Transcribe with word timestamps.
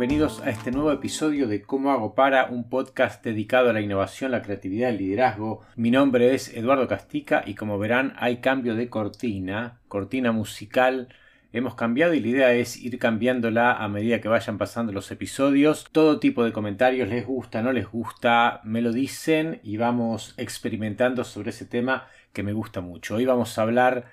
bienvenidos 0.00 0.40
a 0.40 0.48
este 0.48 0.70
nuevo 0.70 0.92
episodio 0.92 1.46
de 1.46 1.60
Cómo 1.60 1.90
hago 1.90 2.14
para, 2.14 2.46
un 2.46 2.70
podcast 2.70 3.22
dedicado 3.22 3.68
a 3.68 3.74
la 3.74 3.82
innovación, 3.82 4.30
la 4.30 4.40
creatividad 4.40 4.88
y 4.88 4.92
el 4.92 4.96
liderazgo. 4.96 5.60
Mi 5.76 5.90
nombre 5.90 6.34
es 6.34 6.54
Eduardo 6.54 6.88
Castica 6.88 7.42
y 7.44 7.52
como 7.52 7.78
verán 7.78 8.14
hay 8.16 8.38
cambio 8.38 8.76
de 8.76 8.88
cortina, 8.88 9.78
cortina 9.88 10.32
musical. 10.32 11.08
Hemos 11.52 11.74
cambiado 11.74 12.14
y 12.14 12.20
la 12.20 12.28
idea 12.28 12.52
es 12.54 12.78
ir 12.78 12.98
cambiándola 12.98 13.74
a 13.74 13.88
medida 13.88 14.22
que 14.22 14.28
vayan 14.28 14.56
pasando 14.56 14.90
los 14.90 15.10
episodios. 15.10 15.86
Todo 15.92 16.18
tipo 16.18 16.44
de 16.44 16.52
comentarios, 16.52 17.06
les 17.10 17.26
gusta, 17.26 17.60
no 17.60 17.70
les 17.70 17.86
gusta, 17.86 18.62
me 18.64 18.80
lo 18.80 18.92
dicen 18.92 19.60
y 19.62 19.76
vamos 19.76 20.32
experimentando 20.38 21.24
sobre 21.24 21.50
ese 21.50 21.66
tema 21.66 22.06
que 22.32 22.42
me 22.42 22.54
gusta 22.54 22.80
mucho. 22.80 23.16
Hoy 23.16 23.26
vamos 23.26 23.58
a 23.58 23.62
hablar 23.62 24.06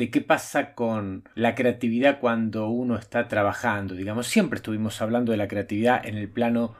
de 0.00 0.10
qué 0.10 0.22
pasa 0.22 0.74
con 0.74 1.28
la 1.34 1.54
creatividad 1.54 2.20
cuando 2.20 2.70
uno 2.70 2.96
está 2.96 3.28
trabajando. 3.28 3.94
Digamos, 3.94 4.28
siempre 4.28 4.56
estuvimos 4.56 5.02
hablando 5.02 5.30
de 5.30 5.36
la 5.36 5.46
creatividad 5.46 6.06
en 6.06 6.16
el 6.16 6.30
plano 6.30 6.74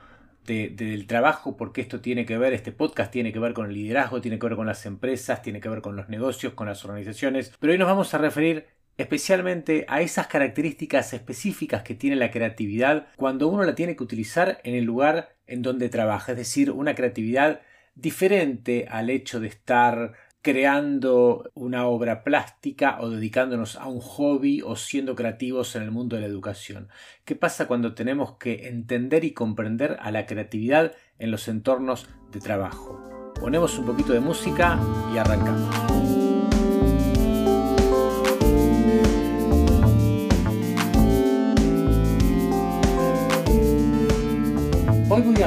del 0.47 1.07
trabajo, 1.07 1.55
porque 1.59 1.83
esto 1.83 2.01
tiene 2.01 2.25
que 2.25 2.39
ver, 2.39 2.55
este 2.55 2.73
podcast 2.73 3.13
tiene 3.13 3.31
que 3.31 3.39
ver 3.39 3.53
con 3.53 3.67
el 3.67 3.75
liderazgo, 3.75 4.23
tiene 4.23 4.39
que 4.39 4.47
ver 4.47 4.57
con 4.57 4.67
las 4.67 4.87
empresas, 4.87 5.43
tiene 5.43 5.61
que 5.61 5.69
ver 5.69 5.83
con 5.83 5.97
los 5.97 6.09
negocios, 6.09 6.55
con 6.55 6.67
las 6.67 6.83
organizaciones, 6.87 7.53
pero 7.61 7.75
hoy 7.75 7.79
nos 7.79 7.89
vamos 7.89 8.15
a 8.15 8.19
referir 8.19 8.69
especialmente 8.97 9.85
a 9.87 10.01
esas 10.01 10.27
características 10.27 11.13
específicas 11.13 11.83
que 11.83 11.95
tiene 11.95 12.17
la 12.17 12.31
creatividad 12.31 13.09
cuando 13.17 13.49
uno 13.49 13.65
la 13.65 13.75
tiene 13.75 13.97
que 13.97 14.03
utilizar 14.03 14.63
en 14.65 14.75
el 14.75 14.85
lugar 14.85 15.37
en 15.47 15.61
donde 15.61 15.91
trabaja, 15.91 16.33
es 16.33 16.39
decir, 16.39 16.71
una 16.71 16.95
creatividad 16.95 17.61
diferente 17.95 18.87
al 18.91 19.11
hecho 19.11 19.41
de 19.41 19.49
estar 19.49 20.15
creando 20.43 21.51
una 21.55 21.87
obra 21.87 22.25
plástica 22.25 22.99
o 23.01 23.11
dedicándonos 23.11 23.77
a 23.77 23.87
un 23.87 24.01
hobby 24.01 24.63
o 24.63 24.77
siendo 24.77 25.15
creativos 25.15 25.77
en 25.77 25.83
el 25.83 25.91
mundo 25.91 26.17
de 26.17 26.23
la 26.23 26.29
educación. 26.29 26.89
¿Qué 27.25 27.37
pasa 27.37 27.67
cuando 27.67 27.95
tenemos 27.95 28.37
que 28.39 28.69
entender 28.69 29.25
y 29.25 29.33
comprender 29.33 29.99
a 30.01 30.11
la 30.11 30.27
creatividad 30.27 30.93
en 31.19 31.31
los 31.31 31.49
entornos 31.49 32.09
de 32.33 32.41
trabajo? 32.41 33.33
Ponemos 33.39 33.79
un 33.79 33.87
poquito 33.87 34.13
de 34.13 34.21
música 34.21 34.79
y 35.15 35.19
arrancamos. 35.19 36.20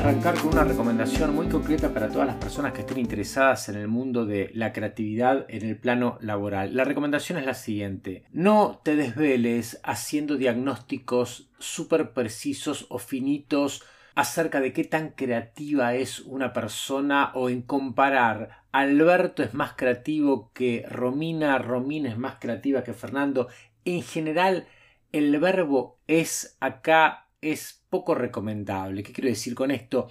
Arrancar 0.03 0.37
con 0.37 0.51
una 0.51 0.65
recomendación 0.65 1.33
muy 1.33 1.47
concreta 1.47 1.93
para 1.93 2.09
todas 2.09 2.27
las 2.27 2.35
personas 2.35 2.73
que 2.73 2.81
estén 2.81 2.97
interesadas 2.97 3.69
en 3.69 3.75
el 3.75 3.87
mundo 3.87 4.25
de 4.25 4.51
la 4.53 4.73
creatividad 4.73 5.45
en 5.47 5.65
el 5.65 5.77
plano 5.77 6.17
laboral. 6.19 6.75
La 6.75 6.83
recomendación 6.83 7.37
es 7.37 7.45
la 7.45 7.53
siguiente. 7.53 8.25
No 8.33 8.81
te 8.83 8.97
desveles 8.97 9.79
haciendo 9.81 10.35
diagnósticos 10.35 11.47
súper 11.57 12.11
precisos 12.11 12.85
o 12.89 12.99
finitos 12.99 13.85
acerca 14.13 14.59
de 14.59 14.73
qué 14.73 14.83
tan 14.83 15.11
creativa 15.11 15.95
es 15.95 16.19
una 16.19 16.51
persona 16.51 17.31
o 17.33 17.49
en 17.49 17.61
comparar 17.61 18.63
Alberto 18.73 19.41
es 19.41 19.53
más 19.53 19.71
creativo 19.77 20.51
que 20.53 20.85
Romina, 20.89 21.57
Romina 21.59 22.09
es 22.09 22.17
más 22.17 22.35
creativa 22.41 22.83
que 22.83 22.91
Fernando. 22.91 23.47
En 23.85 24.01
general, 24.01 24.67
el 25.13 25.39
verbo 25.39 25.97
es 26.07 26.57
acá 26.59 27.23
es 27.39 27.82
poco 27.93 28.15
recomendable. 28.15 29.03
¿Qué 29.03 29.13
quiero 29.13 29.29
decir 29.29 29.53
con 29.53 29.69
esto? 29.69 30.09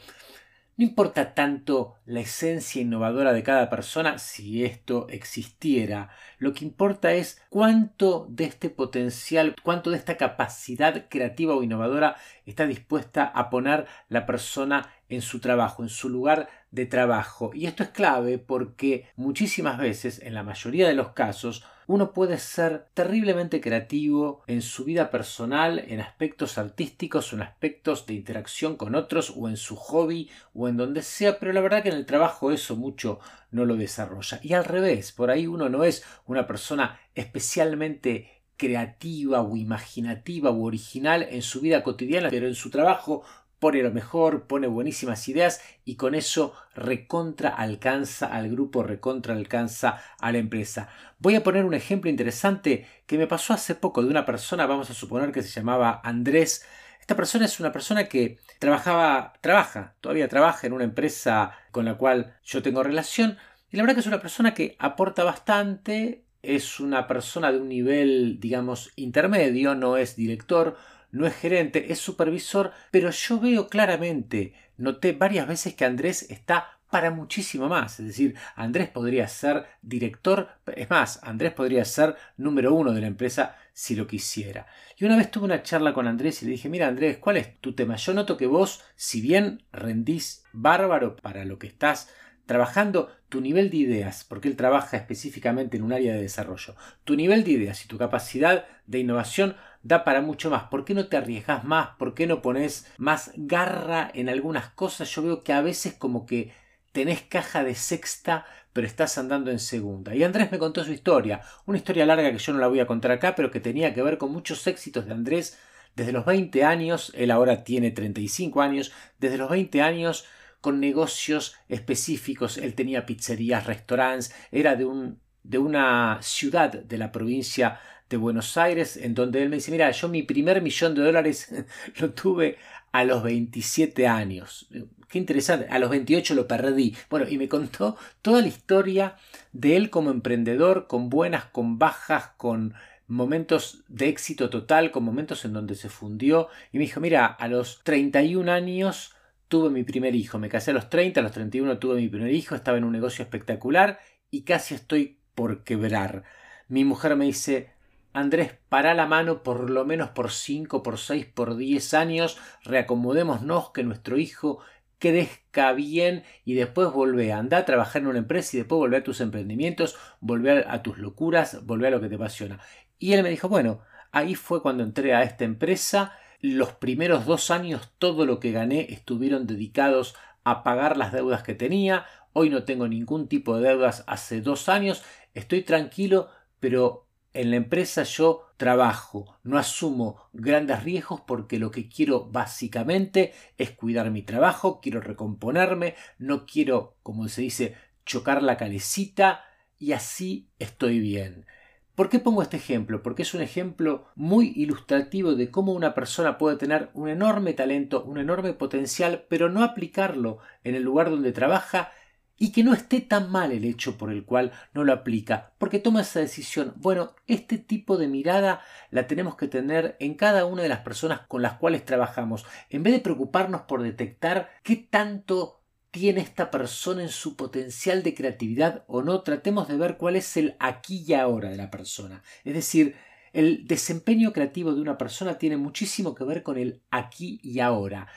No 0.77 0.85
importa 0.85 1.35
tanto 1.35 1.97
la 2.07 2.21
esencia 2.21 2.81
innovadora 2.81 3.33
de 3.33 3.43
cada 3.43 3.69
persona 3.69 4.19
si 4.19 4.65
esto 4.65 5.09
existiera. 5.11 6.11
Lo 6.39 6.55
que 6.55 6.65
importa 6.65 7.13
es 7.13 7.43
cuánto 7.51 8.29
de 8.31 8.45
este 8.45 8.71
potencial, 8.71 9.57
cuánto 9.65 9.91
de 9.91 9.97
esta 9.97 10.17
capacidad 10.17 11.09
creativa 11.11 11.57
o 11.57 11.65
innovadora 11.65 12.15
está 12.47 12.67
dispuesta 12.67 13.25
a 13.25 13.51
poner 13.51 13.87
la 14.09 14.27
persona 14.27 14.93
en 15.09 15.23
su 15.23 15.41
trabajo, 15.41 15.83
en 15.83 15.89
su 15.89 16.09
lugar 16.09 16.49
de 16.71 16.87
trabajo. 16.87 17.51
Y 17.53 17.67
esto 17.67 17.83
es 17.83 17.89
clave 17.89 18.39
porque 18.39 19.09
muchísimas 19.17 19.77
veces, 19.77 20.23
en 20.23 20.35
la 20.35 20.45
mayoría 20.45 20.87
de 20.87 20.95
los 20.95 21.09
casos, 21.09 21.65
uno 21.87 22.13
puede 22.13 22.39
ser 22.39 22.87
terriblemente 22.95 23.61
creativo 23.61 24.43
en 24.47 24.63
su 24.63 24.85
vida 24.85 25.11
personal, 25.11 25.79
en 25.89 26.01
aspectos 26.01 26.59
artísticos 26.59 27.33
o 27.33 27.37
en 27.37 27.43
aspectos 27.43 28.07
de 28.07 28.15
interacción 28.15 28.77
con 28.77 28.95
otros 28.95 29.33
o 29.37 29.49
en 29.49 29.57
su 29.57 29.77
hobby 29.77 30.31
o 30.55 30.69
en 30.69 30.77
donde 30.77 31.03
sea, 31.03 31.39
pero 31.39 31.53
la 31.53 31.61
verdad 31.61 31.83
que 31.83 31.89
en 31.89 31.97
el 31.97 32.07
trabajo 32.07 32.53
eso 32.53 32.77
mucho 32.77 33.21
no 33.51 33.65
lo 33.65 33.77
desarrolla. 33.77 34.41
Y 34.43 34.55
al 34.55 34.65
revés, 34.65 35.13
por 35.13 35.31
ahí 35.31 35.47
uno 35.47 35.69
no 35.69 35.85
es 35.85 36.05
una 36.27 36.47
persona 36.47 37.01
especialmente 37.15 38.43
creativa 38.57 39.43
o 39.43 39.57
imaginativa 39.57 40.51
o 40.51 40.63
original 40.63 41.27
en 41.29 41.43
su 41.43 41.61
vida 41.61 41.83
cotidiana, 41.83 42.31
pero 42.31 42.47
en 42.47 42.55
su 42.55 42.71
trabajo 42.71 43.25
pone 43.63 43.81
lo 43.81 43.93
mejor, 43.93 44.49
pone 44.49 44.67
buenísimas 44.67 45.29
ideas 45.29 45.61
y 45.85 45.95
con 45.95 46.17
eso 46.17 46.53
recontra 46.75 47.51
alcanza 47.51 48.27
al 48.27 48.51
grupo, 48.51 48.83
recontra 48.83 49.35
alcanza 49.35 50.03
a 50.19 50.33
la 50.33 50.39
empresa. 50.39 50.89
Voy 51.21 51.37
a 51.37 51.45
poner 51.45 51.65
un 51.65 51.73
ejemplo 51.73 52.11
interesante 52.11 52.89
que 53.07 53.19
me 53.19 53.29
pasó 53.29 53.55
hace 53.55 53.77
poco 53.77 54.03
de 54.03 54.09
una 54.09 54.27
persona, 54.27 54.67
vamos 54.67 54.91
a 54.91 54.95
suponer 54.95 55.31
que 55.31 55.45
se 55.45 55.61
llamaba 55.61 56.01
Andrés. 56.03 56.67
Esta 57.01 57.15
persona 57.15 57.45
es 57.45 57.61
una 57.61 57.71
persona 57.71 58.09
que 58.09 58.41
trabajaba, 58.59 59.35
trabaja, 59.41 59.95
todavía 60.01 60.27
trabaja 60.27 60.67
en 60.67 60.73
una 60.73 60.83
empresa 60.83 61.53
con 61.71 61.85
la 61.85 61.95
cual 61.95 62.35
yo 62.43 62.63
tengo 62.63 62.83
relación 62.83 63.39
y 63.71 63.77
la 63.77 63.85
verdad 63.85 63.95
que 63.95 64.01
es 64.01 64.09
una 64.09 64.21
persona 64.21 64.55
que 64.55 64.75
aporta 64.81 65.23
bastante, 65.23 66.25
es 66.43 66.81
una 66.81 67.07
persona 67.07 67.53
de 67.53 67.61
un 67.61 67.69
nivel, 67.69 68.41
digamos, 68.41 68.91
intermedio, 68.97 69.77
no 69.77 69.99
es 69.99 70.17
director, 70.17 70.77
no 71.13 71.27
es 71.27 71.35
gerente, 71.35 71.93
es 71.93 72.01
supervisor, 72.01 72.73
pero 72.91 73.11
yo 73.11 73.39
veo 73.39 73.69
claramente, 73.69 74.55
noté 74.77 75.13
varias 75.13 75.47
veces 75.47 75.75
que 75.75 75.85
Andrés 75.85 76.29
está 76.31 76.79
para 76.93 77.11
muchísimo 77.11 77.71
más. 77.71 78.01
Es 78.01 78.07
decir, 78.07 78.35
Andrés 78.55 78.91
podría 78.91 79.27
ser 79.27 79.65
director, 79.81 80.51
es 80.77 80.91
más, 80.91 81.21
Andrés 81.23 81.55
podría 81.55 81.87
ser 81.87 82.17
número 82.37 82.75
uno 82.75 82.93
de 82.93 83.01
la 83.01 83.07
empresa 83.07 83.57
si 83.73 83.97
lo 83.97 84.07
quisiera. 84.07 84.67
Y 84.99 85.07
una 85.07 85.17
vez 85.17 85.31
tuve 85.31 85.47
una 85.47 85.63
charla 85.63 85.95
con 85.95 86.07
Andrés 86.07 86.43
y 86.43 86.45
le 86.45 86.53
dije, 86.53 86.69
mira 86.69 86.89
Andrés, 86.89 87.17
¿cuál 87.17 87.39
es 87.39 87.59
tu 87.61 87.75
tema? 87.75 87.97
Yo 87.97 88.13
noto 88.13 88.37
que 88.37 88.47
vos, 88.47 88.85
si 88.95 89.23
bien 89.23 89.63
rendís 89.73 90.45
bárbaro 90.53 91.17
para 91.17 91.47
lo 91.47 91.59
que 91.59 91.67
estás 91.67 92.11
trabajando, 92.45 93.11
tu 93.31 93.41
nivel 93.41 93.71
de 93.71 93.79
ideas, 93.79 94.25
porque 94.29 94.49
él 94.49 94.57
trabaja 94.57 94.99
específicamente 94.99 95.79
en 95.79 95.85
un 95.85 95.95
área 95.95 96.13
de 96.13 96.21
desarrollo, 96.21 96.77
tu 97.05 97.17
nivel 97.17 97.45
de 97.45 97.53
ideas 97.53 97.83
y 97.85 97.89
tu 97.89 97.97
capacidad 97.97 98.67
de 98.87 98.99
innovación 98.99 99.57
da 99.83 100.05
para 100.05 100.21
mucho 100.21 100.51
más. 100.51 100.65
¿Por 100.65 100.85
qué 100.85 100.95
no 100.95 101.07
te 101.07 101.17
arriesgas 101.17 101.65
más? 101.65 101.91
¿Por 101.99 102.15
qué 102.15 102.27
no 102.27 102.43
pones 102.43 102.87
más 102.99 103.33
garra 103.37 104.11
en 104.15 104.29
algunas 104.29 104.69
cosas? 104.71 105.11
Yo 105.15 105.23
veo 105.23 105.43
que 105.43 105.53
a 105.53 105.61
veces 105.61 105.95
como 105.95 106.27
que 106.27 106.53
tenés 106.93 107.23
caja 107.23 107.65
de 107.65 107.75
sexta, 107.75 108.47
pero 108.73 108.87
estás 108.87 109.19
andando 109.19 109.51
en 109.51 109.59
segunda. 109.59 110.15
Y 110.15 110.23
Andrés 110.23 110.53
me 110.53 110.59
contó 110.59 110.85
su 110.85 110.93
historia, 110.93 111.41
una 111.67 111.79
historia 111.79 112.07
larga 112.07 112.31
que 112.31 112.39
yo 112.39 112.53
no 112.53 112.59
la 112.59 112.69
voy 112.69 112.81
a 112.81 112.87
contar 112.87 113.11
acá, 113.11 113.35
pero 113.35 113.51
que 113.51 113.61
tenía 113.61 113.95
que 113.95 114.03
ver 114.03 114.19
con 114.19 114.33
muchos 114.33 114.67
éxitos 114.67 115.07
de 115.07 115.13
Andrés 115.13 115.59
desde 115.95 116.13
los 116.13 116.25
20 116.25 116.65
años, 116.65 117.13
él 117.15 117.31
ahora 117.31 117.65
tiene 117.65 117.91
35 117.91 118.63
años, 118.63 118.93
desde 119.19 119.37
los 119.37 119.51
20 119.51 119.83
años 119.83 120.25
con 120.61 120.81
negocios 120.81 121.57
específicos, 121.69 122.57
él 122.57 122.75
tenía 122.75 123.05
pizzerías, 123.05 123.67
restaurantes, 123.67 124.35
era 124.51 124.77
de 124.77 124.85
un 124.85 125.21
de 125.43 125.59
una 125.59 126.19
ciudad 126.23 126.71
de 126.73 126.99
la 126.99 127.11
provincia 127.11 127.81
de 128.13 128.19
Buenos 128.19 128.57
Aires, 128.57 128.97
en 128.97 129.15
donde 129.15 129.43
él 129.43 129.49
me 129.49 129.57
dice, 129.57 129.73
mira, 129.73 129.91
yo 129.91 130.09
mi 130.09 130.23
primer 130.23 130.63
millón 130.63 130.95
de 130.95 131.03
dólares 131.03 131.53
lo 132.01 132.11
tuve 132.11 132.59
a 132.93 133.05
los 133.05 133.23
27 133.23 134.07
años. 134.07 134.69
Qué 135.09 135.19
interesante, 135.19 135.67
a 135.69 135.79
los 135.79 135.91
28 135.91 136.35
lo 136.35 136.47
perdí. 136.47 136.95
Bueno, 137.11 137.27
y 137.29 137.39
me 137.39 137.49
contó 137.49 137.97
toda 138.23 138.41
la 138.41 138.49
historia 138.49 139.17
de 139.53 139.77
él 139.77 139.91
como 139.91 140.11
emprendedor, 140.11 140.87
con 140.87 141.11
buenas, 141.11 141.47
con 141.47 141.79
bajas, 141.79 142.31
con 142.37 142.75
momentos 143.09 143.83
de 143.89 144.09
éxito 144.09 144.49
total, 144.49 144.91
con 144.91 145.05
momentos 145.05 145.45
en 145.45 145.55
donde 145.55 145.75
se 145.75 145.89
fundió. 145.89 146.49
Y 146.71 146.79
me 146.79 146.85
dijo, 146.85 147.01
mira, 147.01 147.27
a 147.27 147.49
los 147.49 147.83
31 147.83 148.51
años 148.53 149.15
tuve 149.49 149.71
mi 149.71 149.85
primer 149.85 150.15
hijo. 150.15 150.39
Me 150.39 150.49
casé 150.49 150.71
a 150.71 150.75
los 150.75 150.89
30, 150.89 151.21
a 151.21 151.23
los 151.23 151.33
31 151.33 151.79
tuve 151.79 151.97
mi 151.97 152.09
primer 152.09 152.33
hijo, 152.33 152.55
estaba 152.55 152.79
en 152.79 152.85
un 152.85 152.93
negocio 152.93 153.23
espectacular 153.23 153.99
y 154.31 154.43
casi 154.43 154.75
estoy 154.75 155.19
por 155.35 155.65
quebrar. 155.65 156.25
Mi 156.69 156.85
mujer 156.85 157.17
me 157.17 157.27
dice, 157.27 157.71
Andrés, 158.13 158.59
para 158.69 158.95
la 158.95 159.07
mano 159.07 159.43
por 159.43 159.71
lo 159.71 159.85
menos 159.85 160.11
por 160.11 160.31
5, 160.31 160.83
por 160.83 160.99
6, 160.99 161.27
por 161.27 161.57
10 161.57 161.95
años, 161.95 162.39
reacomodémonos 162.63 163.71
que 163.71 163.85
nuestro 163.85 164.19
hijo 164.19 164.61
crezca 164.99 165.73
bien 165.73 166.23
y 166.45 166.55
después 166.55 166.93
volver, 166.93 167.33
anda 167.33 167.59
a 167.59 167.65
trabajar 167.65 168.03
en 168.03 168.09
una 168.09 168.19
empresa 168.19 168.57
y 168.57 168.61
después 168.61 168.79
volver 168.79 169.01
a 169.01 169.05
tus 169.05 169.21
emprendimientos, 169.21 169.97
volver 170.21 170.67
a 170.69 170.83
tus 170.83 170.99
locuras, 170.99 171.65
volver 171.67 171.89
a 171.89 171.97
lo 171.97 172.01
que 172.01 172.09
te 172.09 172.15
apasiona. 172.17 172.61
Y 172.99 173.15
él 173.15 173.23
me 173.23 173.31
dijo, 173.31 173.49
bueno, 173.49 173.81
ahí 174.13 174.35
fue 174.35 174.63
cuando 174.63 174.85
entré 174.85 175.15
a 175.15 175.23
esta 175.23 175.45
empresa, 175.45 176.13
los 176.41 176.73
primeros 176.73 177.25
dos 177.25 177.51
años 177.51 177.93
todo 177.99 178.27
lo 178.27 178.41
que 178.41 178.53
gané 178.53 178.93
estuvieron 178.93 179.47
dedicados 179.47 180.15
a 180.45 180.63
pagar 180.63 180.97
las 180.97 181.13
deudas 181.13 181.43
que 181.43 181.55
tenía, 181.55 182.05
hoy 182.33 182.51
no 182.51 182.65
tengo 182.65 182.87
ningún 182.89 183.27
tipo 183.27 183.57
de 183.57 183.71
deudas 183.71 184.05
hace 184.07 184.41
dos 184.41 184.69
años, 184.69 185.03
estoy 185.35 185.63
tranquilo, 185.63 186.29
pero 186.61 187.07
en 187.35 187.51
la 187.51 187.57
empresa 187.57 188.03
yo 188.03 188.49
trabajo, 188.57 189.39
no 189.43 189.59
asumo 189.59 190.29
grandes 190.33 190.83
riesgos 190.83 191.21
porque 191.23 191.59
lo 191.59 191.71
que 191.71 191.89
quiero 191.89 192.27
básicamente 192.31 193.33
es 193.59 193.71
cuidar 193.71 194.11
mi 194.11 194.23
trabajo, 194.23 194.81
quiero 194.81 195.01
recomponerme, 195.01 195.95
no 196.19 196.47
quiero, 196.47 196.97
como 197.03 197.29
se 197.29 197.43
dice, 197.43 197.75
chocar 198.05 198.43
la 198.43 198.57
calecita 198.57 199.45
y 199.79 199.93
así 199.93 200.51
estoy 200.59 201.01
bien. 201.01 201.47
¿Por 201.95 202.09
qué 202.09 202.19
pongo 202.19 202.43
este 202.43 202.57
ejemplo? 202.57 203.03
Porque 203.03 203.23
es 203.23 203.35
un 203.35 203.43
ejemplo 203.43 204.07
muy 204.15 204.53
ilustrativo 204.57 205.35
de 205.35 205.51
cómo 205.51 205.73
una 205.73 205.93
persona 205.93 206.39
puede 206.39 206.57
tener 206.57 206.91
un 206.95 207.09
enorme 207.09 207.53
talento, 207.53 208.03
un 208.05 208.19
enorme 208.19 208.55
potencial, 208.55 209.27
pero 209.29 209.51
no 209.51 209.63
aplicarlo 209.63 210.39
en 210.65 210.75
el 210.75 210.83
lugar 210.83 211.11
donde 211.11 211.33
trabaja 211.33 211.93
y 212.39 212.53
que 212.53 212.65
no 212.65 212.73
esté 212.73 213.01
tan 213.01 213.31
mal 213.31 213.53
el 213.53 213.65
hecho 213.65 213.97
por 213.97 214.11
el 214.11 214.25
cual 214.25 214.53
no 214.75 214.85
lo 214.85 214.93
aplica, 214.93 215.53
porque 215.59 215.79
toma 215.79 216.01
esa 216.01 216.21
decisión. 216.21 216.75
Bueno, 216.77 217.15
este 217.27 217.59
tipo 217.59 217.97
de 217.97 218.09
mirada 218.09 218.63
la 218.91 219.07
tenemos 219.07 219.37
que 219.37 219.49
tener 219.49 219.97
en 220.01 220.15
cada 220.15 220.45
una 220.47 220.63
de 220.63 220.69
las 220.69 220.81
personas 220.81 221.21
con 221.29 221.43
las 221.43 221.55
cuales 221.55 221.85
trabajamos, 221.85 222.45
en 222.71 222.83
vez 222.83 222.95
de 222.95 223.01
preocuparnos 223.01 223.63
por 223.63 223.83
detectar 223.83 224.51
qué 224.63 224.77
tanto 224.77 225.63
tiene 225.93 226.23
esta 226.23 226.51
persona 226.51 227.03
en 227.03 227.11
su 227.11 227.37
potencial 227.37 228.03
de 228.03 228.15
creatividad 228.15 228.85
o 228.87 229.03
no, 229.03 229.21
tratemos 229.21 229.69
de 229.69 229.77
ver 229.77 229.99
cuál 229.99 230.17
es 230.17 230.37
el 230.39 230.57
aquí 230.59 231.05
y 231.07 231.13
ahora 231.13 231.51
de 231.51 231.59
la 231.59 231.71
persona. 231.71 232.23
Es 232.45 232.55
decir, 232.55 232.97
el 233.33 233.67
desempeño 233.67 234.33
creativo 234.33 234.75
de 234.75 234.81
una 234.81 234.97
persona 234.99 235.39
tiene 235.39 235.59
muchísimo 235.59 236.15
que 236.15 236.25
ver 236.25 236.43
con 236.43 236.59
el 236.59 236.83
aquí 236.91 237.41
y 237.43 237.61
ahora. 237.61 238.09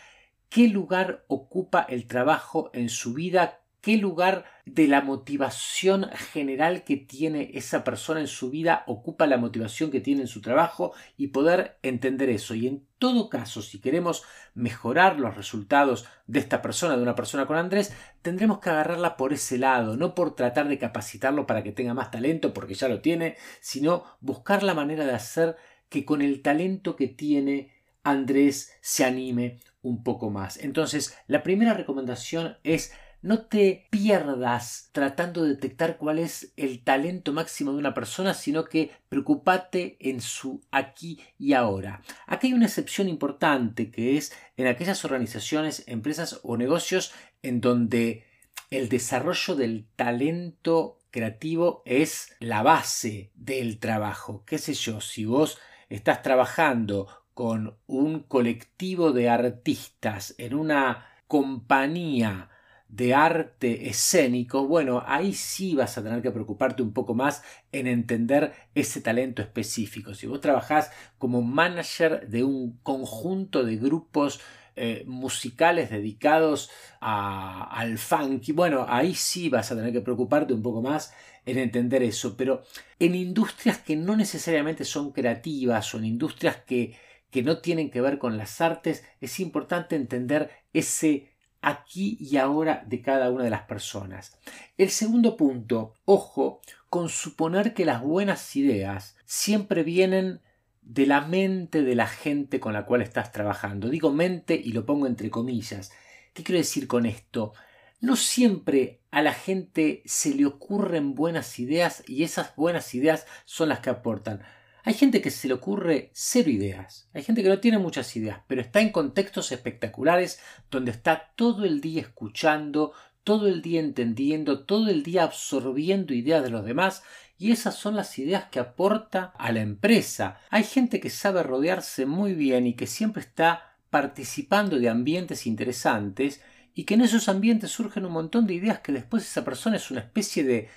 ¿Qué 0.50 0.70
lugar 0.70 1.26
ocupa 1.28 1.82
el 1.82 2.08
trabajo 2.08 2.70
en 2.74 2.90
su 2.90 3.14
vida? 3.14 3.60
Qué 3.86 3.98
lugar 3.98 4.46
de 4.66 4.88
la 4.88 5.02
motivación 5.02 6.10
general 6.34 6.84
que 6.84 6.98
tiene 6.98 7.52
esa 7.54 7.84
persona 7.84 8.20
en 8.20 8.26
su 8.26 8.50
vida 8.50 8.84
ocupa 8.88 9.28
la 9.28 9.38
motivación 9.38 9.92
que 9.92 10.02
tiene 10.02 10.22
en 10.22 10.28
su 10.28 10.42
trabajo 10.42 10.94
y 11.18 11.28
poder 11.28 11.78
entender 11.84 12.32
eso. 12.32 12.56
Y 12.56 12.66
en 12.66 12.88
todo 12.98 13.30
caso, 13.30 13.62
si 13.62 13.80
queremos 13.80 14.24
mejorar 14.56 15.20
los 15.20 15.36
resultados 15.36 16.08
de 16.26 16.40
esta 16.40 16.64
persona, 16.64 16.98
de 16.98 17.04
una 17.04 17.14
persona 17.14 17.46
con 17.46 17.58
Andrés, 17.58 17.94
tendremos 18.24 18.58
que 18.58 18.72
agarrarla 18.72 19.18
por 19.18 19.34
ese 19.34 19.60
lado, 19.60 19.96
no 19.98 20.16
por 20.16 20.36
tratar 20.36 20.68
de 20.68 20.80
capacitarlo 20.80 21.46
para 21.46 21.62
que 21.62 21.72
tenga 21.72 21.94
más 21.94 22.10
talento, 22.10 22.56
porque 22.56 22.74
ya 22.74 22.88
lo 22.88 23.02
tiene, 23.02 23.38
sino 23.60 24.04
buscar 24.20 24.64
la 24.64 24.74
manera 24.74 25.06
de 25.06 25.14
hacer 25.14 25.58
que 25.90 26.06
con 26.06 26.24
el 26.24 26.42
talento 26.42 26.96
que 26.96 27.08
tiene 27.08 27.72
Andrés 28.02 28.74
se 28.82 29.06
anime 29.06 29.60
un 29.84 30.04
poco 30.04 30.32
más. 30.32 30.58
Entonces, 30.58 31.16
la 31.28 31.44
primera 31.44 31.76
recomendación 31.76 32.58
es 32.64 32.92
no 33.26 33.42
te 33.42 33.88
pierdas 33.90 34.92
tratando 34.92 35.42
de 35.42 35.50
detectar 35.50 35.98
cuál 35.98 36.20
es 36.20 36.54
el 36.58 36.84
talento 36.84 37.34
máximo 37.34 37.72
de 37.72 37.80
una 37.80 37.96
persona, 37.96 38.36
sino 38.36 38.66
que 38.66 38.92
preocupate 39.10 39.98
en 40.00 40.22
su 40.22 40.62
aquí 40.70 41.20
y 41.40 41.54
ahora. 41.54 42.04
Aquí 42.28 42.48
hay 42.48 42.54
una 42.54 42.68
excepción 42.68 43.10
importante 43.10 43.90
que 43.90 44.16
es 44.16 44.32
en 44.58 44.68
aquellas 44.68 45.04
organizaciones, 45.06 45.86
empresas 45.88 46.40
o 46.44 46.56
negocios 46.56 47.14
en 47.42 47.62
donde 47.62 48.26
el 48.70 48.90
desarrollo 48.90 49.56
del 49.56 49.88
talento 49.96 51.00
creativo 51.10 51.82
es 51.86 52.36
la 52.40 52.62
base 52.62 53.32
del 53.34 53.80
trabajo. 53.80 54.44
¿Qué 54.46 54.60
sé 54.60 54.76
yo? 54.76 55.02
Si 55.02 55.26
vos 55.26 55.58
estás 55.90 56.22
trabajando 56.22 57.08
con 57.34 57.76
un 57.88 58.20
colectivo 58.20 59.14
de 59.14 59.30
artistas 59.30 60.36
en 60.38 60.54
una 60.54 61.08
compañía 61.28 62.52
de 62.96 63.14
arte 63.14 63.90
escénico, 63.90 64.68
bueno, 64.68 65.04
ahí 65.06 65.34
sí 65.34 65.76
vas 65.76 65.98
a 65.98 66.04
tener 66.04 66.22
que 66.22 66.32
preocuparte 66.32 66.82
un 66.82 66.94
poco 66.94 67.14
más 67.14 67.44
en 67.74 67.88
entender 67.88 68.54
ese 68.74 69.02
talento 69.02 69.42
específico. 69.42 70.14
Si 70.14 70.28
vos 70.28 70.40
trabajás 70.40 70.92
como 71.18 71.42
manager 71.42 72.30
de 72.30 72.46
un 72.46 72.78
conjunto 72.84 73.66
de 73.66 73.76
grupos 73.76 74.40
eh, 74.78 75.04
musicales 75.08 75.90
dedicados 75.90 76.70
al 77.02 77.98
funky, 77.98 78.54
bueno, 78.54 78.86
ahí 78.88 79.14
sí 79.14 79.50
vas 79.50 79.72
a 79.72 79.76
tener 79.76 79.92
que 79.92 80.02
preocuparte 80.02 80.54
un 80.54 80.62
poco 80.62 80.82
más 80.82 81.14
en 81.46 81.58
entender 81.58 82.02
eso, 82.02 82.38
pero 82.38 82.64
en 82.98 83.14
industrias 83.14 83.78
que 83.78 83.98
no 83.98 84.16
necesariamente 84.16 84.86
son 84.86 85.12
creativas 85.12 85.94
o 85.94 85.98
en 85.98 86.06
industrias 86.06 86.58
que, 86.66 86.96
que 87.30 87.44
no 87.44 87.58
tienen 87.58 87.92
que 87.92 88.00
ver 88.00 88.20
con 88.20 88.38
las 88.38 88.62
artes, 88.62 89.04
es 89.20 89.42
importante 89.42 89.98
entender 89.98 90.50
ese 90.72 91.35
aquí 91.66 92.16
y 92.20 92.38
ahora 92.38 92.84
de 92.86 93.02
cada 93.02 93.32
una 93.32 93.44
de 93.44 93.50
las 93.50 93.64
personas. 93.64 94.38
El 94.78 94.92
segundo 94.92 95.36
punto, 95.36 95.96
ojo, 96.06 96.62
con 96.90 97.10
suponer 97.10 97.74
que 97.74 97.86
las 97.86 98.02
buenas 98.02 98.56
ideas 98.56 99.18
siempre 99.26 99.82
vienen 99.82 100.42
de 100.84 101.08
la 101.08 101.22
mente 101.22 101.82
de 101.82 101.96
la 101.96 102.06
gente 102.06 102.60
con 102.60 102.74
la 102.74 102.86
cual 102.86 103.02
estás 103.02 103.32
trabajando. 103.32 103.90
Digo 103.90 104.12
mente 104.12 104.54
y 104.64 104.74
lo 104.74 104.86
pongo 104.86 105.08
entre 105.08 105.32
comillas. 105.32 105.92
¿Qué 106.34 106.44
quiero 106.44 106.60
decir 106.60 106.88
con 106.88 107.08
esto? 107.08 107.54
No 108.00 108.16
siempre 108.16 109.02
a 109.10 109.24
la 109.24 109.34
gente 109.34 110.04
se 110.06 110.36
le 110.36 110.46
ocurren 110.46 111.16
buenas 111.16 111.58
ideas 111.58 112.04
y 112.08 112.24
esas 112.24 112.56
buenas 112.56 112.94
ideas 112.94 113.26
son 113.46 113.70
las 113.70 113.80
que 113.80 113.90
aportan. 113.90 114.44
Hay 114.88 114.94
gente 114.94 115.20
que 115.20 115.32
se 115.32 115.48
le 115.48 115.56
ocurre 115.56 116.12
cero 116.14 116.52
ideas, 116.52 117.10
hay 117.12 117.24
gente 117.24 117.42
que 117.42 117.50
no 117.50 117.60
tiene 117.60 117.80
muchas 117.80 118.16
ideas, 118.16 118.42
pero 118.46 118.62
está 118.62 118.82
en 118.82 118.92
contextos 118.92 119.52
espectaculares 119.52 120.40
donde 120.70 120.92
está 120.92 121.32
todo 121.36 121.66
el 121.66 121.82
día 121.82 122.02
escuchando, 122.02 122.94
todo 123.24 123.48
el 123.48 123.64
día 123.64 123.80
entendiendo, 123.80 124.64
todo 124.64 124.90
el 124.90 125.02
día 125.02 125.24
absorbiendo 125.24 126.14
ideas 126.14 126.44
de 126.44 126.52
los 126.52 126.64
demás 126.64 127.02
y 127.40 127.52
esas 127.52 127.74
son 127.74 127.96
las 127.96 128.20
ideas 128.20 128.46
que 128.52 128.60
aporta 128.60 129.34
a 129.40 129.52
la 129.52 129.62
empresa. 129.62 130.40
Hay 130.52 130.64
gente 130.64 131.00
que 131.00 131.10
sabe 131.10 131.42
rodearse 131.42 132.06
muy 132.06 132.36
bien 132.36 132.68
y 132.68 132.76
que 132.76 132.86
siempre 132.86 133.24
está 133.24 133.76
participando 133.90 134.78
de 134.78 134.90
ambientes 134.90 135.48
interesantes 135.48 136.42
y 136.76 136.84
que 136.84 136.94
en 136.94 137.02
esos 137.02 137.28
ambientes 137.28 137.72
surgen 137.72 138.06
un 138.06 138.12
montón 138.12 138.46
de 138.46 138.54
ideas 138.54 138.82
que 138.82 138.92
después 138.92 139.24
esa 139.24 139.44
persona 139.44 139.78
es 139.78 139.90
una 139.90 140.02
especie 140.02 140.44
de 140.44 140.70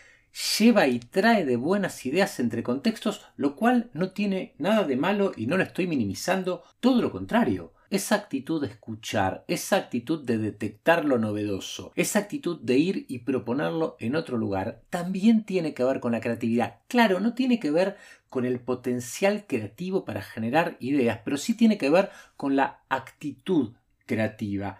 lleva 0.58 0.86
y 0.86 1.00
trae 1.00 1.44
de 1.44 1.56
buenas 1.56 2.04
ideas 2.06 2.38
entre 2.38 2.62
contextos, 2.62 3.22
lo 3.36 3.56
cual 3.56 3.90
no 3.92 4.10
tiene 4.10 4.54
nada 4.58 4.84
de 4.84 4.96
malo 4.96 5.32
y 5.36 5.46
no 5.46 5.56
lo 5.56 5.64
estoy 5.64 5.86
minimizando, 5.86 6.62
todo 6.80 7.02
lo 7.02 7.10
contrario. 7.10 7.72
Esa 7.90 8.16
actitud 8.16 8.60
de 8.60 8.68
escuchar, 8.68 9.44
esa 9.48 9.76
actitud 9.76 10.22
de 10.22 10.36
detectar 10.36 11.06
lo 11.06 11.18
novedoso, 11.18 11.90
esa 11.96 12.18
actitud 12.18 12.60
de 12.60 12.76
ir 12.76 13.06
y 13.08 13.20
proponerlo 13.20 13.96
en 13.98 14.14
otro 14.14 14.36
lugar, 14.36 14.82
también 14.90 15.44
tiene 15.44 15.72
que 15.72 15.84
ver 15.84 15.98
con 15.98 16.12
la 16.12 16.20
creatividad. 16.20 16.80
Claro, 16.86 17.18
no 17.18 17.32
tiene 17.32 17.58
que 17.58 17.70
ver 17.70 17.96
con 18.28 18.44
el 18.44 18.60
potencial 18.60 19.46
creativo 19.46 20.04
para 20.04 20.20
generar 20.20 20.76
ideas, 20.80 21.20
pero 21.24 21.38
sí 21.38 21.54
tiene 21.54 21.78
que 21.78 21.88
ver 21.88 22.10
con 22.36 22.56
la 22.56 22.82
actitud 22.90 23.72
creativa. 24.04 24.78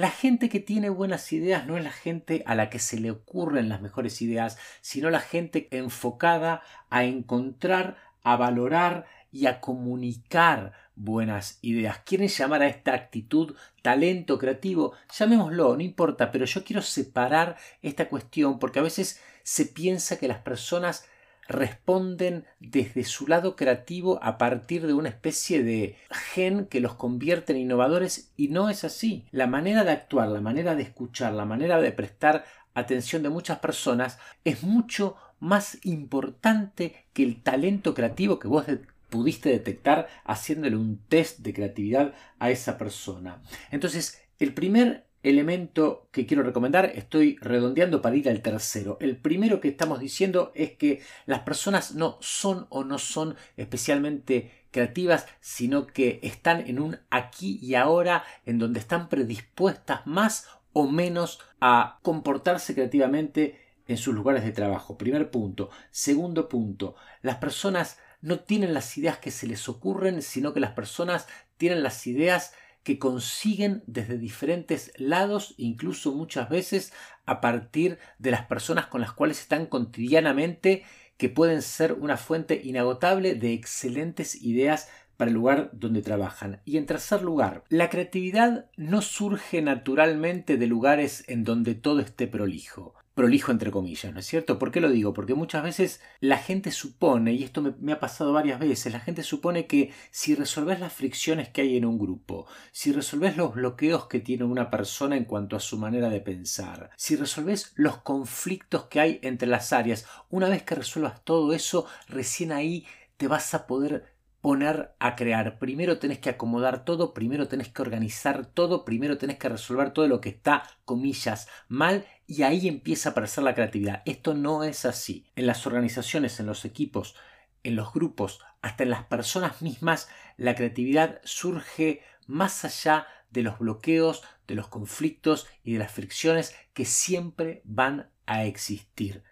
La 0.00 0.10
gente 0.10 0.48
que 0.48 0.60
tiene 0.60 0.88
buenas 0.88 1.30
ideas 1.30 1.66
no 1.66 1.76
es 1.76 1.84
la 1.84 1.92
gente 1.92 2.42
a 2.46 2.54
la 2.54 2.70
que 2.70 2.78
se 2.78 2.98
le 2.98 3.10
ocurren 3.10 3.68
las 3.68 3.82
mejores 3.82 4.22
ideas, 4.22 4.56
sino 4.80 5.10
la 5.10 5.20
gente 5.20 5.68
enfocada 5.72 6.62
a 6.88 7.04
encontrar, 7.04 7.98
a 8.22 8.36
valorar 8.36 9.04
y 9.30 9.44
a 9.44 9.60
comunicar 9.60 10.72
buenas 10.96 11.58
ideas. 11.60 11.98
¿Quieren 11.98 12.28
llamar 12.28 12.62
a 12.62 12.68
esta 12.68 12.94
actitud 12.94 13.54
talento 13.82 14.38
creativo? 14.38 14.94
Llamémoslo, 15.14 15.76
no 15.76 15.82
importa, 15.82 16.32
pero 16.32 16.46
yo 16.46 16.64
quiero 16.64 16.80
separar 16.80 17.58
esta 17.82 18.08
cuestión 18.08 18.58
porque 18.58 18.78
a 18.78 18.84
veces 18.84 19.20
se 19.42 19.66
piensa 19.66 20.18
que 20.18 20.28
las 20.28 20.38
personas 20.38 21.04
responden 21.50 22.46
desde 22.60 23.04
su 23.04 23.26
lado 23.26 23.56
creativo 23.56 24.20
a 24.22 24.38
partir 24.38 24.86
de 24.86 24.94
una 24.94 25.08
especie 25.08 25.62
de 25.64 25.96
gen 26.10 26.66
que 26.66 26.80
los 26.80 26.94
convierte 26.94 27.52
en 27.52 27.58
innovadores 27.58 28.32
y 28.36 28.48
no 28.48 28.70
es 28.70 28.84
así. 28.84 29.26
La 29.32 29.48
manera 29.48 29.82
de 29.84 29.90
actuar, 29.90 30.28
la 30.28 30.40
manera 30.40 30.76
de 30.76 30.84
escuchar, 30.84 31.32
la 31.32 31.44
manera 31.44 31.80
de 31.80 31.90
prestar 31.92 32.44
atención 32.72 33.22
de 33.22 33.30
muchas 33.30 33.58
personas 33.58 34.18
es 34.44 34.62
mucho 34.62 35.16
más 35.40 35.78
importante 35.84 37.06
que 37.12 37.24
el 37.24 37.42
talento 37.42 37.94
creativo 37.94 38.38
que 38.38 38.46
vos 38.46 38.66
pudiste 39.08 39.48
detectar 39.48 40.06
haciéndole 40.24 40.76
un 40.76 41.00
test 41.08 41.40
de 41.40 41.52
creatividad 41.52 42.14
a 42.38 42.50
esa 42.50 42.78
persona. 42.78 43.42
Entonces, 43.72 44.22
el 44.38 44.54
primer 44.54 45.09
elemento 45.22 46.08
que 46.12 46.26
quiero 46.26 46.42
recomendar, 46.42 46.86
estoy 46.94 47.36
redondeando 47.40 48.00
para 48.00 48.16
ir 48.16 48.28
al 48.28 48.42
tercero. 48.42 48.96
El 49.00 49.16
primero 49.16 49.60
que 49.60 49.68
estamos 49.68 50.00
diciendo 50.00 50.52
es 50.54 50.72
que 50.72 51.02
las 51.26 51.40
personas 51.40 51.94
no 51.94 52.16
son 52.20 52.66
o 52.70 52.84
no 52.84 52.98
son 52.98 53.36
especialmente 53.56 54.50
creativas, 54.70 55.26
sino 55.40 55.86
que 55.86 56.20
están 56.22 56.60
en 56.66 56.80
un 56.80 56.98
aquí 57.10 57.58
y 57.60 57.74
ahora 57.74 58.24
en 58.46 58.58
donde 58.58 58.80
están 58.80 59.08
predispuestas 59.08 60.06
más 60.06 60.48
o 60.72 60.86
menos 60.86 61.40
a 61.60 61.98
comportarse 62.02 62.74
creativamente 62.74 63.58
en 63.88 63.96
sus 63.96 64.14
lugares 64.14 64.44
de 64.44 64.52
trabajo. 64.52 64.96
Primer 64.96 65.30
punto. 65.30 65.70
Segundo 65.90 66.48
punto, 66.48 66.94
las 67.22 67.36
personas 67.36 67.98
no 68.22 68.40
tienen 68.40 68.72
las 68.72 68.96
ideas 68.96 69.18
que 69.18 69.30
se 69.30 69.46
les 69.46 69.68
ocurren, 69.68 70.22
sino 70.22 70.52
que 70.54 70.60
las 70.60 70.72
personas 70.72 71.26
tienen 71.56 71.82
las 71.82 72.06
ideas 72.06 72.54
que 72.82 72.98
consiguen 72.98 73.82
desde 73.86 74.18
diferentes 74.18 74.92
lados, 74.96 75.54
incluso 75.58 76.14
muchas 76.14 76.48
veces 76.48 76.92
a 77.26 77.40
partir 77.40 77.98
de 78.18 78.30
las 78.30 78.46
personas 78.46 78.86
con 78.86 79.00
las 79.00 79.12
cuales 79.12 79.40
están 79.40 79.66
cotidianamente, 79.66 80.84
que 81.16 81.28
pueden 81.28 81.60
ser 81.60 81.92
una 81.92 82.16
fuente 82.16 82.60
inagotable 82.64 83.34
de 83.34 83.52
excelentes 83.52 84.42
ideas 84.42 84.88
para 85.18 85.28
el 85.28 85.34
lugar 85.34 85.68
donde 85.74 86.00
trabajan. 86.00 86.62
Y 86.64 86.78
en 86.78 86.86
tercer 86.86 87.20
lugar, 87.20 87.64
la 87.68 87.90
creatividad 87.90 88.70
no 88.78 89.02
surge 89.02 89.60
naturalmente 89.60 90.56
de 90.56 90.66
lugares 90.66 91.24
en 91.28 91.44
donde 91.44 91.74
todo 91.74 92.00
esté 92.00 92.26
prolijo. 92.26 92.94
Prolijo 93.14 93.50
entre 93.50 93.70
comillas, 93.70 94.12
¿no 94.12 94.20
es 94.20 94.26
cierto? 94.26 94.58
¿Por 94.58 94.70
qué 94.70 94.80
lo 94.80 94.88
digo? 94.88 95.12
Porque 95.12 95.34
muchas 95.34 95.62
veces 95.62 96.00
la 96.20 96.38
gente 96.38 96.70
supone, 96.70 97.32
y 97.32 97.42
esto 97.42 97.60
me, 97.60 97.92
ha 97.92 98.00
pasado 98.00 98.32
varias 98.32 98.60
veces, 98.60 98.92
la 98.92 99.00
gente 99.00 99.24
supone 99.24 99.66
que 99.66 99.92
si 100.10 100.34
resolves 100.34 100.78
las 100.78 100.92
fricciones 100.92 101.48
que 101.48 101.62
hay 101.62 101.76
en 101.76 101.84
un 101.84 101.98
grupo, 101.98 102.46
si 102.70 102.92
resolves 102.92 103.36
los 103.36 103.54
bloqueos 103.54 104.06
que 104.06 104.20
tiene 104.20 104.44
una 104.44 104.70
persona 104.70 105.16
en 105.16 105.24
cuanto 105.24 105.56
a 105.56 105.60
su 105.60 105.76
manera 105.76 106.08
de 106.08 106.20
pensar, 106.20 106.90
si 106.96 107.16
resolves 107.16 107.72
los 107.74 107.98
conflictos 107.98 108.84
que 108.84 109.00
hay 109.00 109.18
entre 109.22 109.48
las 109.48 109.72
áreas, 109.72 110.06
una 110.30 110.48
vez 110.48 110.62
que 110.62 110.76
resuelvas 110.76 111.24
todo 111.24 111.52
eso, 111.52 111.86
recién 112.08 112.52
ahí 112.52 112.86
te 113.16 113.26
vas 113.26 113.52
a 113.54 113.66
poder 113.66 114.19
poner 114.40 114.94
a 114.98 115.16
crear. 115.16 115.58
Primero 115.58 115.98
tenés 115.98 116.18
que 116.18 116.30
acomodar 116.30 116.84
todo, 116.84 117.12
primero 117.12 117.48
tenés 117.48 117.68
que 117.68 117.82
organizar 117.82 118.46
todo, 118.46 118.84
primero 118.84 119.18
tenés 119.18 119.38
que 119.38 119.48
resolver 119.48 119.92
todo 119.92 120.08
lo 120.08 120.20
que 120.20 120.30
está, 120.30 120.62
comillas, 120.84 121.48
mal 121.68 122.06
y 122.26 122.42
ahí 122.42 122.68
empieza 122.68 123.10
a 123.10 123.12
aparecer 123.12 123.44
la 123.44 123.54
creatividad. 123.54 124.02
Esto 124.06 124.34
no 124.34 124.64
es 124.64 124.84
así. 124.84 125.26
En 125.36 125.46
las 125.46 125.66
organizaciones, 125.66 126.40
en 126.40 126.46
los 126.46 126.64
equipos, 126.64 127.14
en 127.62 127.76
los 127.76 127.92
grupos, 127.92 128.40
hasta 128.62 128.84
en 128.84 128.90
las 128.90 129.04
personas 129.04 129.62
mismas, 129.62 130.08
la 130.36 130.54
creatividad 130.54 131.20
surge 131.24 132.02
más 132.26 132.64
allá 132.64 133.06
de 133.30 133.42
los 133.42 133.58
bloqueos, 133.58 134.22
de 134.46 134.54
los 134.54 134.68
conflictos 134.68 135.46
y 135.62 135.74
de 135.74 135.78
las 135.78 135.92
fricciones 135.92 136.54
que 136.72 136.84
siempre 136.84 137.62
van 137.64 138.10
a 138.26 138.44
existir. 138.44 139.22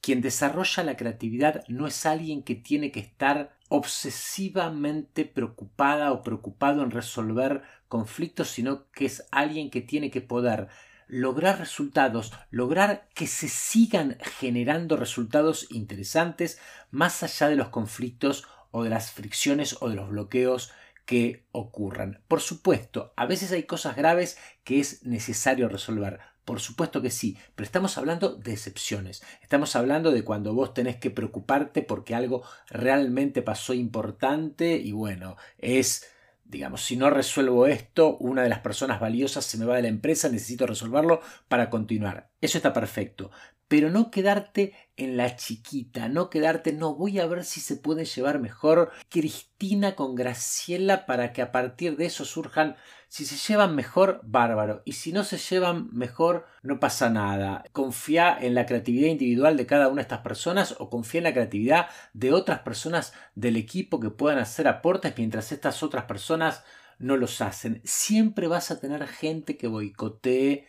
Quien 0.00 0.20
desarrolla 0.20 0.84
la 0.84 0.96
creatividad 0.96 1.64
no 1.68 1.86
es 1.86 2.06
alguien 2.06 2.42
que 2.42 2.54
tiene 2.54 2.92
que 2.92 3.00
estar 3.00 3.55
obsesivamente 3.68 5.24
preocupada 5.24 6.12
o 6.12 6.22
preocupado 6.22 6.82
en 6.82 6.90
resolver 6.90 7.62
conflictos, 7.88 8.48
sino 8.48 8.90
que 8.92 9.06
es 9.06 9.26
alguien 9.30 9.70
que 9.70 9.80
tiene 9.80 10.10
que 10.10 10.20
poder 10.20 10.68
lograr 11.08 11.58
resultados, 11.58 12.32
lograr 12.50 13.08
que 13.14 13.26
se 13.26 13.48
sigan 13.48 14.18
generando 14.38 14.96
resultados 14.96 15.66
interesantes 15.70 16.58
más 16.90 17.22
allá 17.22 17.48
de 17.48 17.56
los 17.56 17.68
conflictos 17.68 18.44
o 18.70 18.82
de 18.82 18.90
las 18.90 19.12
fricciones 19.12 19.76
o 19.80 19.88
de 19.88 19.96
los 19.96 20.08
bloqueos 20.08 20.72
que 21.04 21.44
ocurran. 21.52 22.20
Por 22.26 22.40
supuesto, 22.40 23.12
a 23.16 23.26
veces 23.26 23.52
hay 23.52 23.62
cosas 23.62 23.96
graves 23.96 24.36
que 24.64 24.80
es 24.80 25.04
necesario 25.04 25.68
resolver, 25.68 26.18
por 26.46 26.60
supuesto 26.60 27.02
que 27.02 27.10
sí, 27.10 27.36
pero 27.56 27.66
estamos 27.66 27.98
hablando 27.98 28.36
de 28.36 28.52
excepciones. 28.52 29.22
Estamos 29.42 29.74
hablando 29.74 30.12
de 30.12 30.22
cuando 30.22 30.54
vos 30.54 30.72
tenés 30.72 30.96
que 30.96 31.10
preocuparte 31.10 31.82
porque 31.82 32.14
algo 32.14 32.44
realmente 32.68 33.42
pasó 33.42 33.74
importante 33.74 34.76
y 34.76 34.92
bueno, 34.92 35.36
es, 35.58 36.06
digamos, 36.44 36.82
si 36.82 36.96
no 36.96 37.10
resuelvo 37.10 37.66
esto, 37.66 38.16
una 38.18 38.44
de 38.44 38.48
las 38.48 38.60
personas 38.60 39.00
valiosas 39.00 39.44
se 39.44 39.58
me 39.58 39.64
va 39.64 39.74
de 39.74 39.82
la 39.82 39.88
empresa, 39.88 40.28
necesito 40.28 40.68
resolverlo 40.68 41.20
para 41.48 41.68
continuar. 41.68 42.30
Eso 42.40 42.58
está 42.58 42.72
perfecto, 42.72 43.32
pero 43.68 43.90
no 43.90 44.10
quedarte 44.10 44.74
en 44.96 45.16
la 45.16 45.36
chiquita, 45.36 46.08
no 46.08 46.30
quedarte, 46.30 46.72
no, 46.72 46.94
voy 46.94 47.18
a 47.18 47.26
ver 47.26 47.44
si 47.44 47.60
se 47.60 47.76
puede 47.76 48.04
llevar 48.04 48.38
mejor 48.38 48.92
Cristina 49.08 49.94
con 49.94 50.14
Graciela 50.14 51.06
para 51.06 51.32
que 51.32 51.42
a 51.42 51.52
partir 51.52 51.96
de 51.96 52.06
eso 52.06 52.24
surjan 52.24 52.76
si 53.08 53.24
se 53.24 53.36
llevan 53.36 53.74
mejor, 53.74 54.20
bárbaro. 54.24 54.82
Y 54.84 54.92
si 54.92 55.12
no 55.12 55.24
se 55.24 55.38
llevan 55.38 55.88
mejor, 55.92 56.46
no 56.62 56.80
pasa 56.80 57.08
nada. 57.08 57.64
Confía 57.72 58.36
en 58.38 58.54
la 58.54 58.66
creatividad 58.66 59.08
individual 59.08 59.56
de 59.56 59.66
cada 59.66 59.88
una 59.88 59.96
de 59.96 60.02
estas 60.02 60.20
personas 60.20 60.74
o 60.78 60.90
confía 60.90 61.20
en 61.20 61.24
la 61.24 61.32
creatividad 61.32 61.86
de 62.14 62.32
otras 62.32 62.60
personas 62.60 63.12
del 63.34 63.56
equipo 63.56 64.00
que 64.00 64.10
puedan 64.10 64.38
hacer 64.38 64.66
aportes 64.66 65.14
mientras 65.16 65.52
estas 65.52 65.82
otras 65.82 66.04
personas 66.04 66.64
no 66.98 67.16
los 67.16 67.40
hacen. 67.40 67.80
Siempre 67.84 68.48
vas 68.48 68.70
a 68.70 68.80
tener 68.80 69.06
gente 69.06 69.56
que 69.56 69.68
boicotee 69.68 70.66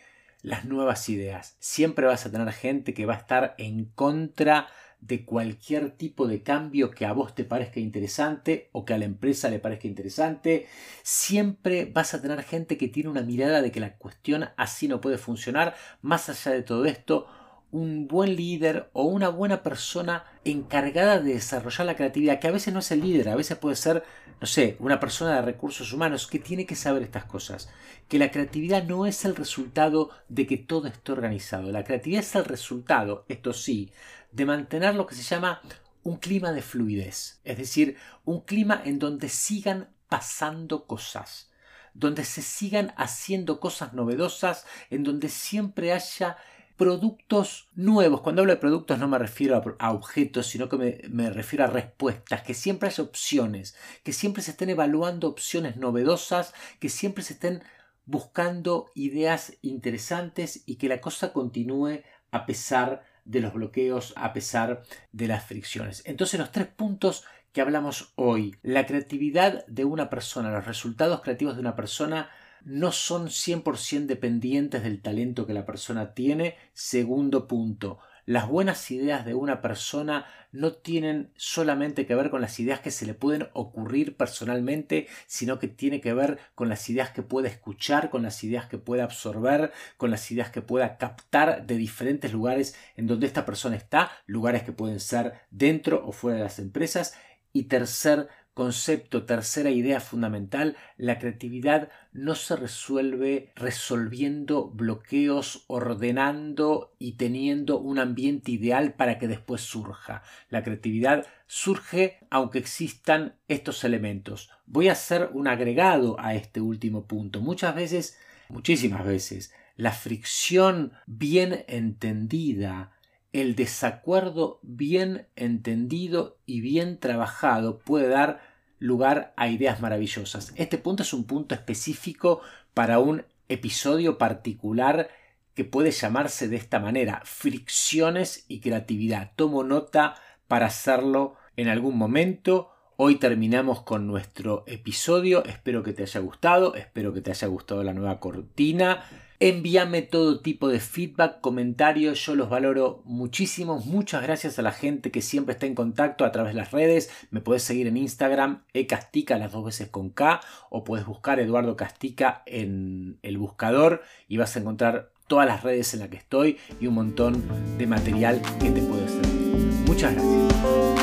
las 0.47 0.65
nuevas 0.65 1.09
ideas. 1.09 1.57
Siempre 1.59 2.05
vas 2.05 2.25
a 2.25 2.31
tener 2.31 2.51
gente 2.53 2.93
que 2.93 3.05
va 3.05 3.15
a 3.15 3.17
estar 3.17 3.55
en 3.57 3.85
contra 3.85 4.67
de 5.01 5.25
cualquier 5.25 5.91
tipo 5.91 6.25
de 6.25 6.41
cambio 6.41 6.89
que 6.89 7.05
a 7.05 7.11
vos 7.11 7.35
te 7.35 7.43
parezca 7.43 7.79
interesante 7.79 8.69
o 8.71 8.83
que 8.83 8.93
a 8.93 8.97
la 8.97 9.05
empresa 9.05 9.49
le 9.49 9.59
parezca 9.59 9.87
interesante. 9.87 10.67
Siempre 11.03 11.85
vas 11.85 12.13
a 12.13 12.21
tener 12.21 12.41
gente 12.43 12.77
que 12.77 12.87
tiene 12.87 13.09
una 13.09 13.21
mirada 13.21 13.61
de 13.61 13.71
que 13.71 13.81
la 13.81 13.97
cuestión 13.97 14.49
así 14.55 14.87
no 14.87 15.01
puede 15.01 15.17
funcionar. 15.17 15.75
Más 16.01 16.29
allá 16.29 16.51
de 16.53 16.63
todo 16.63 16.85
esto, 16.85 17.27
un 17.71 18.07
buen 18.07 18.35
líder 18.35 18.89
o 18.93 19.03
una 19.03 19.29
buena 19.29 19.61
persona 19.61 20.23
encargada 20.45 21.19
de 21.19 21.33
desarrollar 21.33 21.85
la 21.85 21.95
creatividad, 21.95 22.39
que 22.39 22.47
a 22.47 22.51
veces 22.51 22.73
no 22.73 22.79
es 22.79 22.91
el 22.91 23.01
líder, 23.01 23.29
a 23.29 23.35
veces 23.35 23.57
puede 23.57 23.75
ser, 23.75 24.03
no 24.39 24.47
sé, 24.47 24.77
una 24.79 24.99
persona 24.99 25.35
de 25.35 25.41
recursos 25.41 25.91
humanos 25.91 26.27
que 26.27 26.39
tiene 26.39 26.65
que 26.65 26.75
saber 26.75 27.03
estas 27.03 27.25
cosas, 27.25 27.69
que 28.07 28.19
la 28.19 28.31
creatividad 28.31 28.83
no 28.83 29.05
es 29.05 29.25
el 29.25 29.35
resultado 29.35 30.11
de 30.29 30.47
que 30.47 30.57
todo 30.57 30.87
esté 30.87 31.11
organizado, 31.11 31.71
la 31.71 31.83
creatividad 31.83 32.21
es 32.21 32.35
el 32.35 32.45
resultado, 32.45 33.25
esto 33.27 33.53
sí, 33.53 33.91
de 34.31 34.45
mantener 34.45 34.95
lo 34.95 35.05
que 35.05 35.15
se 35.15 35.23
llama 35.23 35.61
un 36.03 36.17
clima 36.17 36.53
de 36.53 36.61
fluidez, 36.61 37.41
es 37.43 37.57
decir, 37.57 37.97
un 38.23 38.41
clima 38.41 38.81
en 38.85 38.97
donde 38.97 39.27
sigan 39.27 39.89
pasando 40.07 40.85
cosas, 40.85 41.51
donde 41.93 42.23
se 42.23 42.41
sigan 42.41 42.93
haciendo 42.95 43.59
cosas 43.59 43.93
novedosas, 43.93 44.65
en 44.89 45.03
donde 45.03 45.27
siempre 45.29 45.91
haya 45.91 46.37
productos 46.77 47.69
nuevos. 47.73 48.21
Cuando 48.21 48.41
hablo 48.41 48.53
de 48.53 48.59
productos 48.59 48.99
no 48.99 49.07
me 49.07 49.17
refiero 49.17 49.61
a, 49.79 49.91
objetos, 49.91 50.47
sino 50.47 50.69
que 50.69 50.77
me, 50.77 51.01
me, 51.09 51.29
refiero 51.29 51.65
a 51.65 51.67
respuestas, 51.67 52.43
que 52.43 52.53
siempre 52.53 52.87
haya 52.87 53.03
opciones, 53.03 53.75
que 54.03 54.13
siempre 54.13 54.43
se 54.43 54.51
estén 54.51 54.69
evaluando 54.69 55.27
opciones 55.27 55.75
novedosas, 55.75 56.53
que 56.79 56.89
siempre 56.89 57.23
se 57.23 57.33
estén 57.33 57.63
buscando 58.05 58.91
ideas 58.95 59.57
interesantes 59.61 60.63
y 60.65 60.75
que 60.75 60.87
la 60.87 61.01
cosa 61.01 61.33
continúe 61.33 62.03
a 62.31 62.45
pesar 62.45 63.03
de 63.25 63.41
los 63.41 63.53
bloqueos, 63.53 64.13
a 64.15 64.31
pesar 64.31 64.83
de 65.11 65.27
las 65.27 65.45
fricciones. 65.45 66.01
Entonces 66.05 66.39
los 66.39 66.51
tres 66.51 66.67
puntos 66.67 67.25
que 67.51 67.61
hablamos 67.61 68.13
hoy, 68.15 68.55
la 68.61 68.85
creatividad 68.85 69.65
de 69.67 69.83
una 69.83 70.09
persona, 70.09 70.51
los 70.51 70.65
resultados 70.65 71.21
creativos 71.21 71.55
de 71.55 71.61
una 71.61 71.75
persona 71.75 72.29
no 72.67 72.91
son 72.91 73.27
100% 73.27 74.07
dependientes 74.07 74.83
del 74.83 75.01
talento 75.01 75.47
que 75.47 75.53
la 75.53 75.65
persona 75.65 76.13
tiene. 76.13 76.57
Segundo 76.73 77.47
punto, 77.47 77.99
las 78.25 78.49
buenas 78.49 78.91
ideas 78.91 79.25
de 79.25 79.33
una 79.35 79.61
persona 79.61 80.25
no 80.51 80.73
tienen 80.73 81.31
solamente 81.37 82.05
que 82.05 82.13
ver 82.13 82.29
con 82.29 82.41
las 82.41 82.59
ideas 82.59 82.81
que 82.81 82.91
se 82.91 83.05
le 83.05 83.13
pueden 83.13 83.47
ocurrir 83.53 84.17
personalmente, 84.17 85.07
sino 85.27 85.59
que 85.59 85.69
tiene 85.69 86.01
que 86.01 86.13
ver 86.13 86.39
con 86.55 86.67
las 86.67 86.89
ideas 86.89 87.11
que 87.11 87.23
puede 87.23 87.47
escuchar, 87.47 88.09
con 88.09 88.21
las 88.21 88.43
ideas 88.43 88.65
que 88.65 88.77
puede 88.77 89.01
absorber, 89.01 89.71
con 89.95 90.11
las 90.11 90.29
ideas 90.29 90.49
que 90.49 90.61
pueda 90.61 90.97
captar 90.97 91.65
de 91.65 91.77
diferentes 91.77 92.33
lugares 92.33 92.75
en 92.97 93.07
donde 93.07 93.27
esta 93.27 93.45
persona 93.45 93.77
está, 93.77 94.11
lugares 94.25 94.63
que 94.63 94.73
pueden 94.73 94.99
ser 94.99 95.35
dentro 95.51 96.05
o 96.05 96.11
fuera 96.11 96.39
de 96.39 96.43
las 96.43 96.59
empresas. 96.59 97.13
Y 97.53 97.63
tercer 97.63 98.27
Concepto, 98.57 99.23
tercera 99.23 99.69
idea 99.69 99.99
fundamental, 99.99 100.77
la 100.97 101.19
creatividad 101.19 101.91
no 102.11 102.33
se 102.33 102.55
resuelve 102.55 103.51
resolviendo 103.55 104.71
bloqueos, 104.71 105.63
ordenando 105.67 106.95
y 106.97 107.17
teniendo 107.17 107.77
un 107.77 107.99
ambiente 107.99 108.49
ideal 108.49 108.95
para 108.95 109.19
que 109.19 109.27
después 109.27 109.61
surja. 109.61 110.23
La 110.49 110.63
creatividad 110.63 111.27
surge 111.45 112.17
aunque 112.31 112.57
existan 112.57 113.35
estos 113.47 113.83
elementos. 113.83 114.49
Voy 114.65 114.89
a 114.89 114.93
hacer 114.93 115.29
un 115.33 115.47
agregado 115.47 116.19
a 116.19 116.33
este 116.33 116.59
último 116.59 117.05
punto. 117.05 117.41
Muchas 117.41 117.75
veces, 117.75 118.17
muchísimas 118.49 119.05
veces, 119.05 119.53
la 119.75 119.91
fricción 119.91 120.93
bien 121.05 121.63
entendida, 121.67 122.96
el 123.33 123.55
desacuerdo 123.55 124.59
bien 124.61 125.27
entendido 125.35 126.37
y 126.45 126.61
bien 126.61 126.99
trabajado 126.99 127.79
puede 127.79 128.07
dar 128.07 128.41
lugar 128.79 129.33
a 129.37 129.49
ideas 129.49 129.81
maravillosas. 129.81 130.53
Este 130.55 130.77
punto 130.77 131.03
es 131.03 131.13
un 131.13 131.25
punto 131.25 131.55
específico 131.55 132.41
para 132.73 132.99
un 132.99 133.25
episodio 133.49 134.17
particular 134.17 135.09
que 135.53 135.65
puede 135.65 135.91
llamarse 135.91 136.47
de 136.47 136.57
esta 136.57 136.79
manera, 136.79 137.21
fricciones 137.25 138.45
y 138.47 138.59
creatividad. 138.59 139.31
Tomo 139.35 139.63
nota 139.63 140.15
para 140.47 140.67
hacerlo 140.67 141.35
en 141.55 141.67
algún 141.67 141.97
momento. 141.97 142.71
Hoy 142.95 143.15
terminamos 143.15 143.81
con 143.81 144.07
nuestro 144.07 144.63
episodio. 144.67 145.43
Espero 145.45 145.83
que 145.83 145.93
te 145.93 146.03
haya 146.03 146.19
gustado. 146.19 146.75
Espero 146.75 147.13
que 147.13 147.21
te 147.21 147.31
haya 147.31 147.47
gustado 147.47 147.83
la 147.83 147.93
nueva 147.93 148.19
cortina. 148.19 149.03
Envíame 149.39 150.01
todo 150.01 150.39
tipo 150.39 150.67
de 150.67 150.79
feedback, 150.79 151.41
comentarios, 151.41 152.25
yo 152.25 152.35
los 152.35 152.49
valoro 152.49 153.03
muchísimo. 153.05 153.77
Muchas 153.85 154.23
gracias 154.23 154.57
a 154.57 154.63
la 154.63 154.71
gente 154.71 155.11
que 155.11 155.21
siempre 155.21 155.53
está 155.53 155.67
en 155.67 155.75
contacto 155.75 156.25
a 156.25 156.31
través 156.31 156.53
de 156.53 156.59
las 156.59 156.71
redes. 156.71 157.11
Me 157.29 157.39
puedes 157.39 157.61
seguir 157.61 157.85
en 157.85 157.97
Instagram, 157.97 158.63
ecastica 158.73 159.37
las 159.37 159.51
dos 159.51 159.63
veces 159.63 159.89
con 159.89 160.09
K, 160.09 160.41
o 160.71 160.83
puedes 160.83 161.05
buscar 161.05 161.39
Eduardo 161.39 161.75
Castica 161.75 162.41
en 162.47 163.19
el 163.21 163.37
buscador 163.37 164.01
y 164.27 164.37
vas 164.37 164.55
a 164.55 164.59
encontrar 164.59 165.11
todas 165.27 165.45
las 165.45 165.61
redes 165.61 165.93
en 165.93 165.99
las 165.99 166.09
que 166.09 166.17
estoy 166.17 166.57
y 166.79 166.87
un 166.87 166.95
montón 166.95 167.43
de 167.77 167.85
material 167.85 168.41
que 168.59 168.71
te 168.71 168.81
puede 168.81 169.07
servir. 169.07 169.55
Muchas 169.85 170.15
gracias. 170.15 170.96